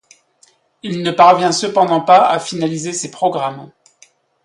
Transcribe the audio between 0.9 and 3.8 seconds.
ne parvient cependant pas à finaliser ces programmes.